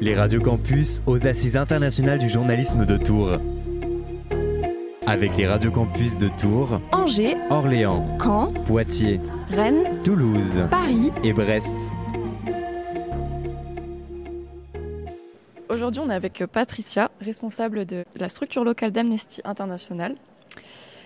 [0.00, 3.38] Les radios campus aux Assises internationales du journalisme de Tours.
[5.06, 9.20] Avec les radios campus de Tours, Angers, Orléans, Caen, Poitiers,
[9.50, 11.12] Rennes, Toulouse Paris.
[11.24, 11.76] et Brest.
[15.68, 20.14] Aujourd'hui, on est avec Patricia, responsable de la structure locale d'Amnesty International.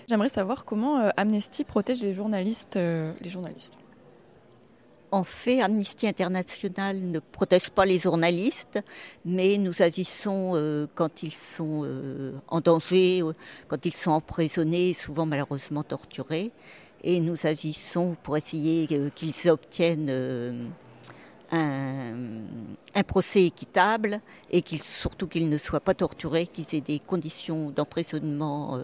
[0.09, 2.77] J'aimerais savoir comment euh, Amnesty protège les journalistes.
[2.77, 3.73] euh, les journalistes.
[5.13, 8.79] En fait, Amnesty International ne protège pas les journalistes,
[9.25, 13.33] mais nous agissons euh, quand ils sont euh, en danger, euh,
[13.67, 16.53] quand ils sont emprisonnés, souvent malheureusement torturés.
[17.03, 20.71] Et nous agissons pour essayer qu'ils obtiennent
[21.51, 28.79] un, procès équitable et surtout qu'ils ne soient pas torturés, qu'ils aient des conditions d'emprisonnement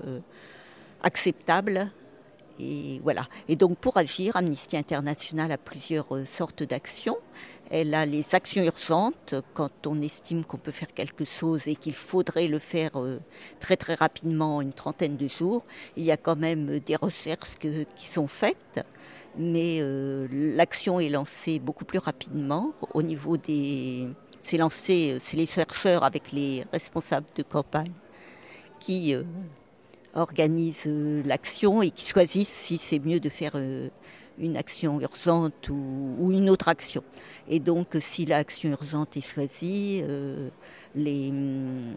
[1.03, 1.91] acceptables.
[2.59, 3.29] Et voilà.
[3.49, 7.19] Et donc pour agir, Amnesty International a plusieurs euh, sortes d'actions.
[7.71, 11.95] Elle a les actions urgentes quand on estime qu'on peut faire quelque chose et qu'il
[11.95, 13.19] faudrait le faire euh,
[13.59, 15.65] très très rapidement, une trentaine de jours.
[15.97, 18.85] Il y a quand même des recherches qui sont faites,
[19.37, 24.09] mais euh, l'action est lancée beaucoup plus rapidement au niveau des.
[24.41, 27.93] C'est lancé, euh, c'est les chercheurs avec les responsables de campagne
[28.81, 29.23] qui euh,
[30.17, 33.89] organisent euh, l'action et qui choisissent si c'est mieux de faire euh,
[34.39, 37.03] une action urgente ou, une autre action.
[37.49, 40.51] Et donc, si l'action urgente est choisie, euh,
[40.97, 41.95] hum,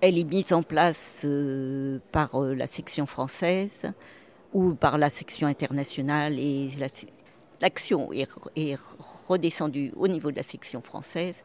[0.00, 3.82] elle est mise en place euh, par euh, la section française
[4.54, 6.88] ou par la section internationale et la-
[7.60, 8.28] l'action est,
[9.28, 11.42] redescendue au niveau de la section française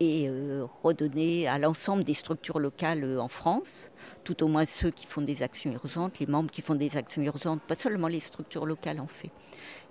[0.00, 3.90] et euh, redonnée à l'ensemble des structures locales euh, en France,
[4.24, 7.22] tout au moins ceux qui font des actions urgentes, les membres qui font des actions
[7.22, 9.30] urgentes, pas seulement les structures locales en fait.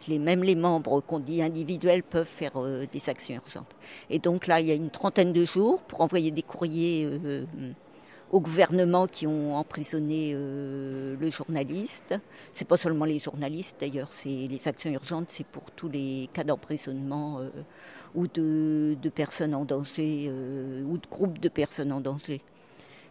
[0.10, 3.74] Même les membres qu'on dit individuels peuvent faire euh, des actions urgentes.
[4.10, 7.10] Et donc là, il y a une trentaine de jours pour envoyer des courriers
[8.34, 12.16] au gouvernement qui ont emprisonné euh, le journaliste.
[12.50, 16.44] C'est pas seulement les journalistes d'ailleurs, c'est les actions urgentes, c'est pour tous les cas
[16.44, 17.50] d'emprisonnement euh,
[18.16, 22.42] ou de, de personnes en danger euh, ou de groupes de personnes en danger.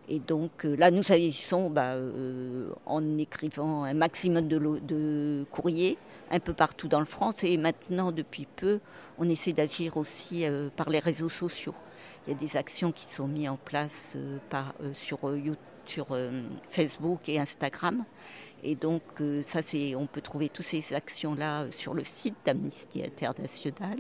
[0.09, 5.97] Et donc euh, là, nous agissons bah, euh, en écrivant un maximum de, courriers
[6.31, 7.45] un peu partout dans le France.
[7.45, 8.81] Et maintenant, depuis peu,
[9.19, 11.75] on essaie d'agir aussi euh, par les réseaux sociaux.
[12.27, 14.17] Il y a des actions qui sont mises en place
[14.95, 15.19] sur,
[16.71, 18.05] Facebook et Instagram.
[18.63, 19.03] Et donc,
[19.45, 19.59] ça,
[19.97, 23.99] on peut trouver toutes ces actions-là sur le site d'Amnesty International.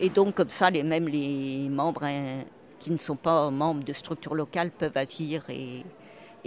[0.00, 2.02] Et donc, comme ça, les, même les membres
[2.80, 5.84] qui ne sont pas membres de structures locales peuvent agir et,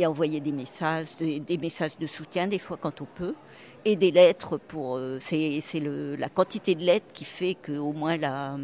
[0.06, 3.36] envoyer des messages, des, messages de soutien, des fois quand on peut,
[3.86, 4.98] et des lettres pour.
[4.98, 8.58] euh, c'est la quantité de lettres qui fait qu'au moins la,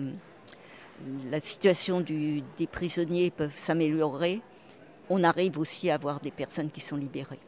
[1.29, 4.41] la situation des prisonniers peut s'améliorer.
[5.09, 7.39] On arrive aussi à avoir des personnes qui sont libérées.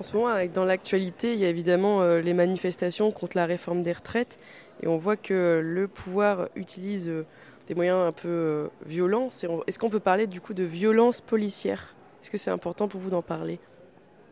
[0.00, 3.82] En ce moment, dans l'actualité, il y a évidemment euh, les manifestations contre la réforme
[3.82, 4.38] des retraites.
[4.82, 7.26] Et on voit que le pouvoir utilise euh,
[7.70, 9.30] des moyens un peu euh, violents.
[9.68, 11.94] Est-ce qu'on peut parler du coup de violence policière?
[12.20, 13.60] Est-ce que c'est important pour vous d'en parler?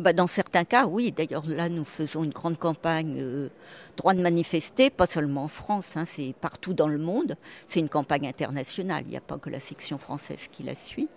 [0.01, 1.13] Bah, dans certains cas, oui.
[1.13, 3.49] D'ailleurs, là, nous faisons une grande campagne euh,
[3.97, 7.37] droit de manifester, pas seulement en France, hein, c'est partout dans le monde.
[7.69, 9.05] C'est une campagne internationale.
[9.07, 11.09] Il n'y a pas que la section française qui la suit.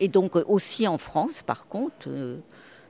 [0.00, 2.08] Et donc euh, aussi en France, par contre,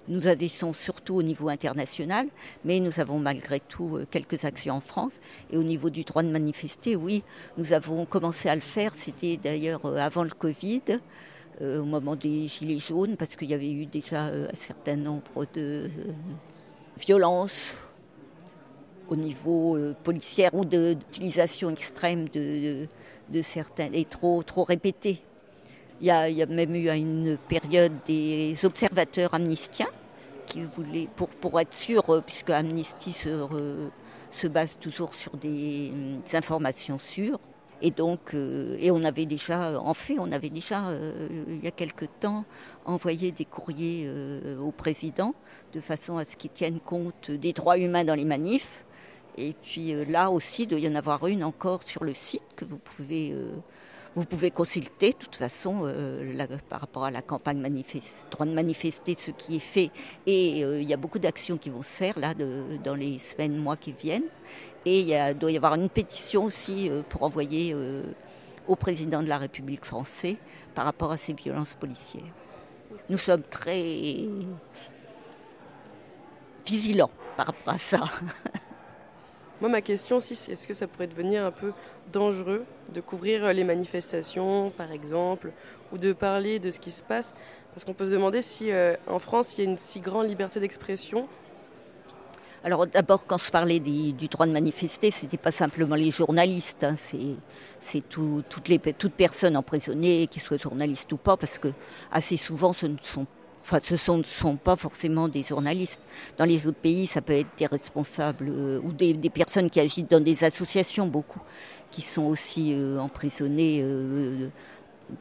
[0.09, 2.29] nous agissons surtout au niveau international,
[2.65, 5.21] mais nous avons malgré tout euh, quelques actions en France.
[5.51, 7.23] Et au niveau du droit de manifester, oui,
[7.57, 8.95] nous avons commencé à le faire.
[8.95, 10.83] C'était d'ailleurs euh, avant le Covid
[11.61, 15.47] euh, au moment des Gilets jaunes, parce qu'il y avait eu déjà un certain nombre
[15.55, 15.89] de
[16.97, 17.73] violences
[19.09, 22.89] au niveau policière ou d'utilisation extrême de
[23.43, 25.21] certains, et trop, trop répétées.
[26.01, 29.89] Il y, a, même eu à une période des observateurs amnistiens
[30.47, 36.99] qui voulaient, pour, être sûr, euh, puisque Amnesty se, base toujours sur des, euh, informations
[36.99, 37.39] sûres,
[37.81, 40.83] et donc, euh, et on avait déjà, en fait, on avait déjà,
[41.49, 42.45] il y a quelque temps,
[42.85, 44.11] envoyé des courriers
[44.61, 45.35] au président
[45.73, 48.85] de façon à ce qu'il tienne compte des droits humains dans les manifs.
[49.37, 52.65] Et puis là aussi, il doit y en avoir une encore sur le site que
[52.65, 53.35] vous pouvez,
[54.15, 55.11] vous pouvez consulter.
[55.11, 59.57] De toute façon, euh, par rapport à la campagne manifeste, droit de manifester, ce qui
[59.57, 59.91] est fait.
[60.27, 63.57] Et euh, il y a beaucoup d'actions qui vont se faire là dans les semaines,
[63.57, 64.29] mois qui viennent.
[64.87, 67.75] Et il doit y avoir une pétition aussi euh, pour envoyer
[68.69, 70.37] au président de la République française
[70.75, 72.23] par rapport à ces violences policières.
[73.09, 74.27] Nous sommes très
[76.67, 78.01] vigilants par rapport à ça.
[79.61, 81.73] Moi, ma question aussi, c'est est-ce que ça pourrait devenir un peu
[82.13, 85.53] dangereux de couvrir les manifestations, par exemple,
[85.93, 87.35] ou de parler de ce qui se passe?
[87.73, 88.71] Parce qu'on peut se demander si
[89.07, 91.29] en France, il y a une si grande liberté d'expression.
[92.63, 96.95] Alors d'abord, quand je parlais du droit de manifester, c'était pas simplement les journalistes, hein,
[96.97, 101.69] c'est toutes les toutes personnes emprisonnées, qu'ils soient journalistes ou pas, parce que
[102.11, 103.27] assez souvent ce ne sont
[103.65, 106.03] Enfin, ce ne sont, pas forcément des journalistes.
[106.37, 110.07] Dans les autres pays, ça peut être des responsables euh, ou des, personnes qui agissent
[110.07, 111.41] dans des associations, beaucoup,
[111.91, 114.49] qui sont aussi euh, emprisonnés euh,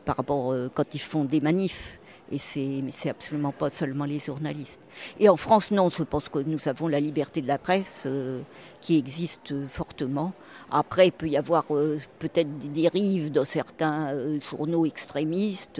[0.03, 1.99] par rapport quand ils font des manifs.
[2.33, 4.81] Et c'est, absolument pas seulement les journalistes.
[5.19, 8.41] Et en France, non, je pense que nous avons la liberté de la presse euh,
[8.81, 10.33] qui existe fortement.
[10.71, 15.79] Après, il peut y avoir euh, peut-être des dérives dans certains euh, journaux extrémistes.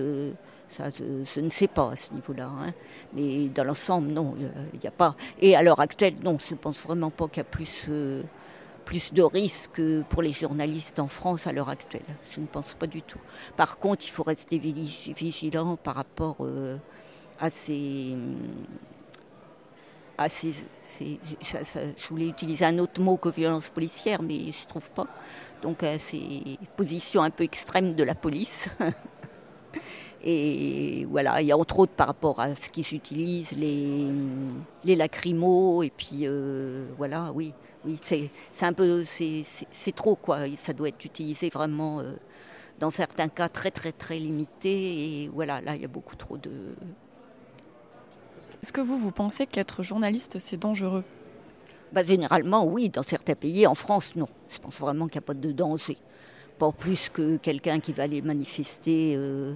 [0.76, 2.48] Ça, je, ne sais pas à ce niveau-là.
[2.48, 2.74] Hein.
[3.14, 4.36] Mais dans l'ensemble, non,
[4.74, 5.16] il n'y a, pas.
[5.40, 7.88] Et à l'heure actuelle, non, je ne pense vraiment pas qu'il y a plus
[8.84, 12.04] plus de risques pour les journalistes en France à l'heure actuelle.
[12.32, 13.20] Je ne pense pas du tout.
[13.56, 16.78] Par contre, il faut rester vigilant par rapport euh.
[17.40, 18.16] À ces,
[20.98, 25.08] je voulais utiliser un autre mot que violence policière, mais je ne trouve pas.
[25.62, 28.70] Donc à ces positions un peu extrêmes de la police.
[30.24, 34.08] Et voilà, il y a entre autres par rapport à ce qui s'utilise, les,
[34.86, 37.54] les lacrymos, et puis euh, voilà, oui,
[37.86, 38.30] oui, c'est
[38.62, 40.40] un peu, c'est trop quoi.
[40.56, 42.14] Ça doit être utilisé vraiment euh,
[42.80, 46.38] dans certains cas très très très limités, et voilà, là il y a beaucoup trop
[46.38, 46.74] de.
[48.62, 51.04] Est-ce que vous, vous pensez qu'être journaliste, c'est dangereux?
[51.92, 52.90] Bah, Généralement, oui.
[52.90, 54.30] Dans certains pays, en France, non.
[54.50, 55.98] Je pense vraiment qu'il n'y a pas de danger.
[56.58, 59.16] Pas plus que quelqu'un qui va aller manifester.
[59.18, 59.54] Euh,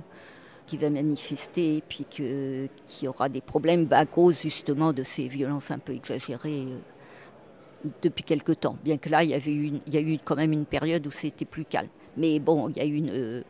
[0.68, 5.28] qui va manifester et puis que, qui aura des problèmes à cause justement de ces
[5.28, 8.78] violences un peu exagérées euh, depuis quelque temps.
[8.84, 11.12] Bien que là, il y, avait il y a eu quand même une période où
[11.12, 11.90] c'était plus calme.
[12.18, 13.42] Mais bon, il y a eu une, euh,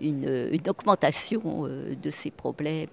[0.00, 2.88] une, une augmentation euh, de ces problèmes.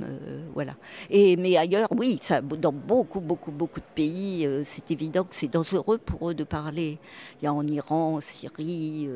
[0.56, 0.74] voilà.
[1.12, 5.51] Et, mais ailleurs, oui, ça, dans beaucoup, beaucoup, beaucoup de pays, c'est évident que c'est
[5.51, 6.98] dangereux pour eux de parler.
[7.39, 9.07] Il y a en Iran, en Syrie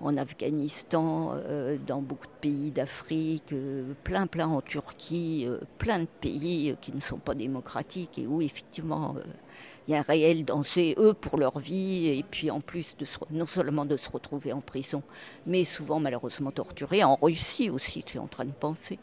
[0.00, 6.00] en Afghanistan, euh, dans beaucoup de pays d'Afrique, euh, plein plein en Turquie, euh, plein
[6.00, 9.16] de pays qui ne sont pas démocratiques et où effectivement
[9.86, 13.06] il y a un réel danger, eux, pour leur vie, et puis en plus, de
[13.30, 15.02] non seulement de se retrouver en prison,
[15.46, 18.98] mais souvent malheureusement torturés, en Russie aussi, tu es en train de penser.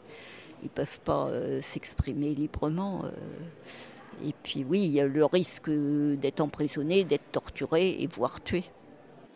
[0.62, 1.28] Ils ne peuvent pas
[1.60, 3.02] s'exprimer librement.
[4.24, 8.64] et puis oui, il y a le risque d'être emprisonné, d'être torturé et voire tué.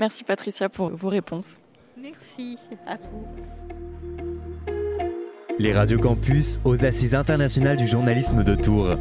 [0.00, 1.56] Merci Patricia pour vos réponses.
[2.00, 2.56] Merci
[2.86, 3.26] à vous.
[5.58, 8.96] Les radios campus aux Assises internationales du journalisme de Tours.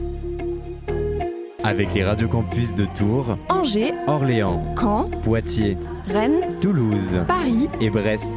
[1.64, 5.78] Avec les radios campus de Tours, Angers, Orléans, Caen, Poitiers,
[6.10, 8.34] Rennes, Toulouse, Paris et Brest.